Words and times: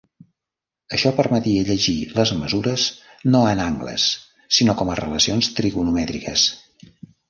Això 0.97 1.11
permetia 1.19 1.65
llegir 1.67 1.95
les 2.21 2.33
mesures 2.41 2.87
no 3.37 3.45
en 3.53 3.63
angles 3.69 4.09
sinó 4.61 4.79
com 4.83 4.93
a 4.97 5.01
relacions 5.05 5.55
trigonomètriques. 5.63 6.53